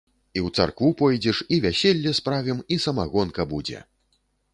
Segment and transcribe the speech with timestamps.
[0.35, 3.79] І ў царкву пойдзеш, і вяселле справім, і самагонка будзе!